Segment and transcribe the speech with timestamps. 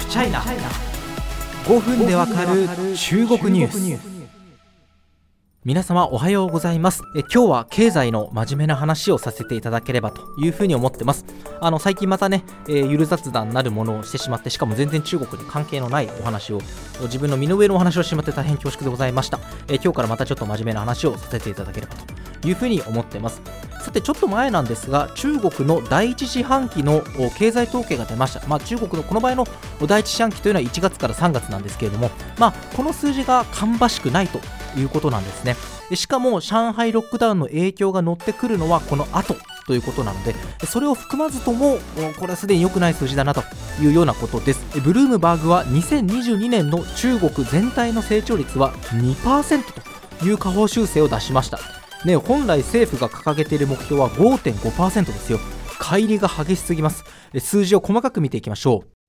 [0.00, 2.66] フチャイナ5分でわかる
[2.96, 4.30] 中国ニュース。
[5.62, 7.02] 皆様おはようございます。
[7.14, 11.26] え今日は経済の真面目な話をさせていただければというふうに思ってます。
[11.60, 16.62] あの最近またね、えー、ゆる雑談なるものをしてしまってしかも全然中国に関係のないお話を
[17.02, 19.38] 自分の身の上のお話をしてしまって大変恐縮でございました。
[19.68, 23.42] え今日からまたちょっと真面目な話をさせていただければというふうに思ってます。
[23.80, 27.02] さてちょっと前なんですが中国の第一四半期の
[27.36, 29.46] 経済統計が出ました、まあ、中国のこの場合の
[29.86, 34.40] 第一四半期というのは1月から3月なんですけれども、まあ、この数字が芳しくないと
[34.78, 35.56] いうことなんですね。
[35.96, 39.34] しかも上海ロックダウンの影響が乗ってくるのはこの後
[39.66, 40.34] ということなので
[40.66, 41.78] それを含まずとも
[42.18, 43.42] これはすでに良くない数字だなと
[43.80, 44.80] いうようなことです。
[44.80, 49.62] ブルームバーグは2022年の中国全体の成長率は2%
[50.20, 51.79] という下方修正を出しました。
[52.04, 55.38] ね、本来政府が掲げている目標は5.5%ですよ。
[55.78, 57.04] 乖離が激しすぎます。
[57.38, 58.99] 数字を細かく見ていきましょう。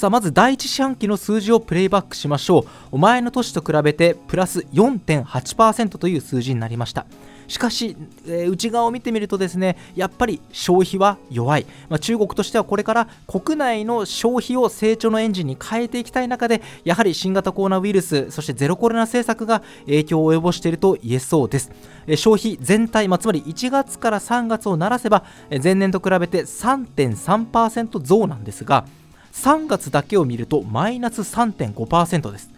[0.00, 2.96] さあまず第1四半期の数字をプレイバックしましょう。
[2.96, 7.04] 前の年と比べてプラス4.8%という数字になりました。
[7.48, 21.72] しかし、えー、内側を見てみるとですねやっぱり消費は弱い、まあ、中国としてはこれから国内の消費を成長のエンジンに変えていきたい中でやはり新型コロナウイルスそしてゼロコロナ政策が影響を及ぼしていると言えそうです、
[22.06, 25.24] えー、消費全体、まあ、つまり1月から3月をならせば、
[25.62, 28.86] 前年と比べて3.3%増なんですが
[29.32, 32.50] 3月だけを見るとマイナス3.5%です。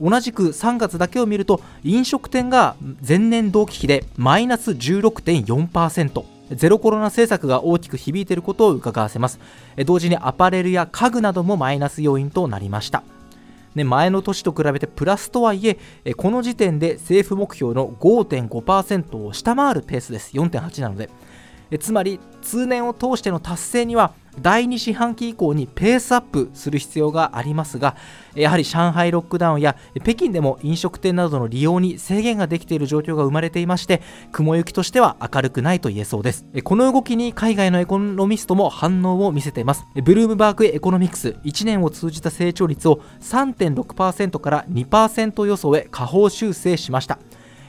[0.00, 9.40] 同じく3月だけを見ると飲食店が前年同期比でマイナス16.4%ゼロコロナ政策が大きく響いていることを伺わせます。
[9.84, 13.02] 同時にアパレルや家具などもマイナス要因となりました。
[13.74, 15.76] 前の年と比べてプラスとはいえ
[16.14, 20.36] この時点で政府目標の5.5%を下回るペースです。
[20.36, 21.10] 4.8なので。
[21.80, 27.96] つまり通年を通しての達成には第2四半期以降にペースアップする必要がありますが
[28.34, 34.02] やはり上海ロックダウンや北京でも飲食店などの利用に制限ができている状況が生まれていまして
[34.32, 36.46] 雲行きとしては明るくないと言えそうです。
[36.64, 39.84] この動きに海外のエコノミストも反応を見せています。
[39.94, 47.18] ブルームバーグエコノミクス1年を通じた成長率を3.6%から2%予想へ下方修正しました。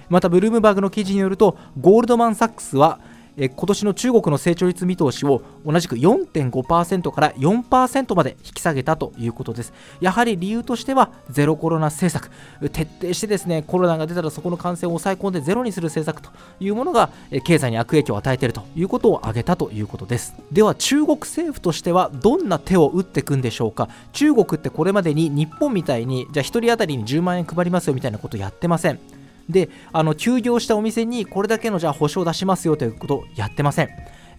[0.09, 2.99] またブルームバーグの記事によるとゴールドマン・サックスは
[3.37, 9.73] 今年の中国の成長率見通しを同じく4.5%から4%まで引き下げたということです。
[10.01, 12.31] やはり理由としてはゼロコロナ政策。
[12.71, 17.11] 徹底してですねコロナが出たらそこの感染を抑え込んでゼロにする政策というものが
[17.43, 20.33] 経済に悪影響を与えているということを挙げたということです。
[20.51, 23.87] では中国政府としてはどんな手を打っていくんでしょうか？
[24.13, 29.16] 中国ってこれまでに日本みたいにじゃあ1人当たりに10万円配りますよみたいなことやってません。
[29.50, 33.90] であの休業したお店にこれだけのじゃあ保証を出しますよということをやってません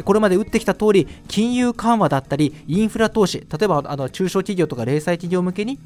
[0.05, 5.79] これまで打ってきた通り金融緩和だったりインフラ投資例えばあの中小企業とか零細企業向けに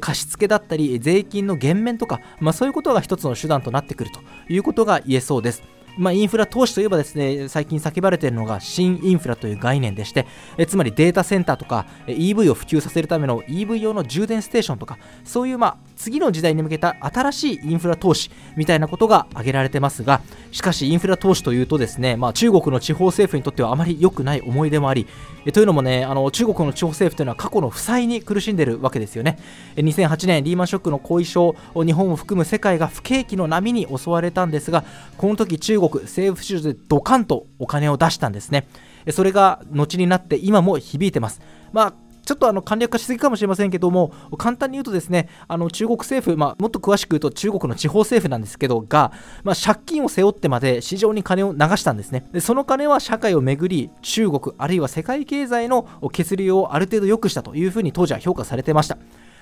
[0.00, 4.20] 貸付だったり税金の減免とか、まあ、そういうことが一つの手段となってくると
[4.52, 5.62] いうことが言えそうです。
[5.96, 10.26] まあ、インフラ投資といえばですね最近叫ばれているのが新インフラという概念でして
[10.58, 20.20] えつまりデータセンターとか EV を普及させるための EV 用の充電ステーションとかそういうまあ次の時代に向けた新しいインフラ投資みたいなことが挙げられてますが
[20.52, 25.06] しかしインフラ投資というとですね、まあ、中国の地方政府にとってはあまり良くない思い出もあり
[25.46, 29.38] えというのもねあの中国の地方政府というのは過去の負債に苦しんでいるわけですよね。
[29.76, 34.84] 2008年リーマンショックの後遺症日本を含む世界が不景気の波に襲われたんですが
[35.16, 38.66] この時中国政府市場でドカンとお金を出したんですね
[39.10, 41.40] それが後になって今も響いてます
[41.72, 49.12] まあちょっとあの簡略化しすぎかもしれませんけども、簡単に言うとですね、あの中国政府、まあ、もっと詳しく言うと中国の地方政府なんですけど、が、
[49.44, 52.26] まあ、借金を背負ってまで市場に金を流したんですね。
[52.32, 58.98] でその金は社会をめぐり、中国、あるいは世界経済の血流をある程度良くしたというふうに当時は評価されてました。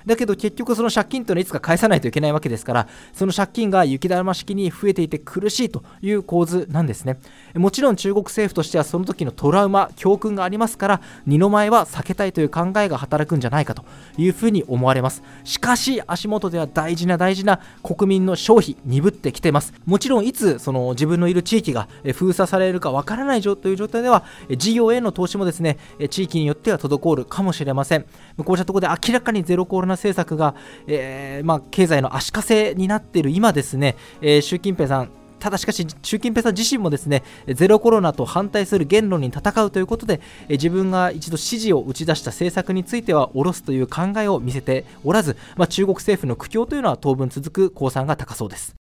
[0.07, 7.19] だけど結局その借金というのはいつか返さないといけないわけですからその借金が雪だるま式に増えていて苦しいという構図なんですね。
[7.55, 13.85] もちろん中国政府としてはその時のトラウマ教訓がありますから二の前は避けたいという考えが働くんじゃないかと
[14.19, 15.23] いうふうに思われます。
[15.45, 19.73] しかし足元では大事な大事な国民の消費鈍ってきてます。
[19.87, 24.25] もちろんいつその自分のいる地域が封鎖されるかわからないという状態では
[24.57, 25.79] 事業への投資もですね
[26.09, 28.07] 地域によっては滞るかもしれません。
[28.45, 30.55] こうしたところで明らかにゼロコロナ政策が、
[30.87, 35.11] えー、まあ、経済の足かせになっている今ですね、えー、習近平さん
[35.44, 48.75] ただしかし、習近平さん自身もですね、ゼロコロナと反対する言論に戦うということで、自分が一度支持を打ち出した政策については下ろすという考えを見せておらず、まあ、中国政府の苦境というのは当分続く公算が高そうです。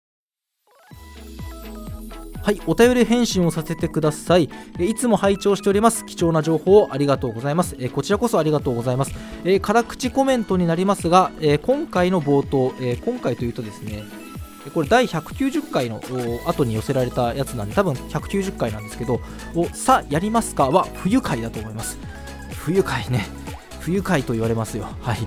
[2.42, 4.50] はいお便り返信をさせてください。
[4.80, 6.04] いつも拝聴しております。
[6.04, 7.76] 貴重な情報をありがとうございます。
[7.90, 9.12] こちらこそありがとうございます。
[9.60, 11.30] 辛口コメントになりますが
[11.62, 12.74] 今回の冒頭
[13.04, 14.02] 今回というとですね
[14.74, 16.00] これ第190回の
[16.44, 19.20] 後に寄せられたやつなんで多分190回なんですけど
[19.72, 21.96] 「さあやりますか?」は不愉快だと思います。
[22.56, 23.26] 不愉快ね。
[23.78, 24.88] 不愉快と言われますよ。
[25.00, 25.18] はい。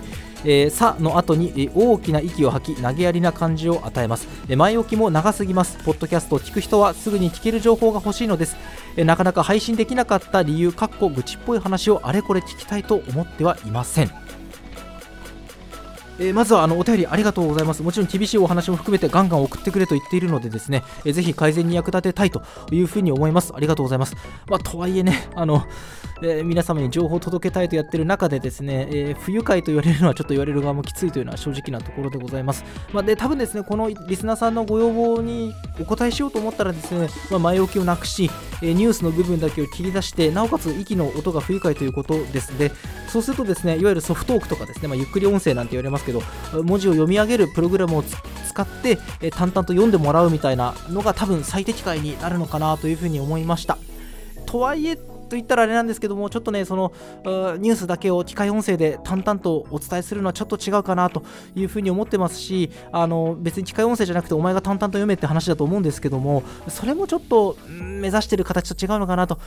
[0.48, 5.78] えー、さの後に、大きな息を吐き投げやりな感じを与えます、え、前置きも長すぎます。
[5.84, 8.56] ポッドキャストを聞く人はすぐに聞ける情報が欲しいのです、
[8.96, 14.12] え、なかなか配信できなかった理由かっこ愚痴っぽい話をあれこれ聞きたいと思ってはいません。
[16.18, 17.84] えー、まずはあのお便りありがとうございます。
[17.84, 22.42] もちろん厳しいお話も含めてガンガン送ってくれと言っているのでですね、えー、ぜひ改善に役立てたいと
[22.72, 23.54] いうふうに思います。
[23.56, 24.16] ありがとうございます。
[24.48, 25.66] まあ、とはいえね、あの、
[26.22, 32.64] えー、皆様に情報を届けたいとやってる中でですね、えー、不愉快と言われるのはちょっと言われる側もきついというのは正直なところでございます。
[32.94, 38.32] まあ、で、多分ですね、このリスナーさんのご要望にお答えしようと思ったらですね、まあ、前置きをなくし、
[38.62, 42.72] え、ニュースの部分だけを切り出して、なおかつ息の音が不愉快ということですので、
[43.10, 46.22] そうするとですね、いわゆるソフトークとかですね、まあ、ゆっくり音声なんて言われますけど、
[46.64, 53.78] 文字を読み上げるプログラムを使って、え淡々と読んでもらうみたいなのが多分最適解になるのかなというふうに思いました。
[54.46, 56.92] とはいえと言ったらあれなんですけども、ちょっとね、その
[57.58, 61.24] ニュースだけを機械音声で淡々とお伝えするのはちょっと違うかなと
[61.56, 69.40] いうふうに思ってますし、あの別に機械音声じゃなくて、お前が淡々と読めって話だと思うんですけども、それもちょっと目指してる形と違うのかなと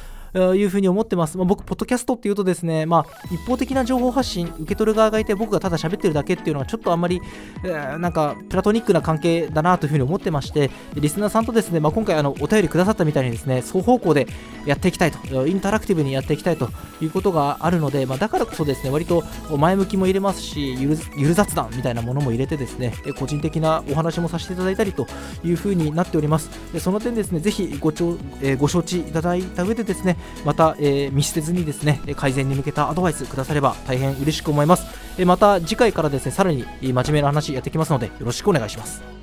[0.55, 1.37] いうふうに思ってます。
[1.39, 7.21] まあ、僕、ポッドキャストっていうとですね、まあ、一方的な情報発信、受け取る側がいて、僕がただ喋ってるだけっていうのは、ちょっとあんまり、
[7.65, 14.27] えー、なんか、プラトニックな関係だなというふうに思ってまして、リスナーさんとですね、まあ、今回あの、お便りくださったみたいにですね、双方向で
[14.67, 16.70] やっていきたいと、インタラクティブにやっていきたいと
[17.00, 19.25] いうことがあるので、まあ、だからこそですね、割と
[19.56, 25.06] 前向きも入れますし、ゆるゆる雑談みたいなものも入れてですね、個人的なお話もさせていただいたりと
[25.44, 26.50] いうふうになっております。
[26.73, 34.87] でその点ですね、ぜひごちょ、えー、ご承知いただいた上でですね、また、えー、見捨てずにですね、改善に向けたアドバイスくだされば大変嬉しく思います。
[35.19, 39.18] えまた次回からですね、さらに真面目な話やってきますので、よろしくお願いします。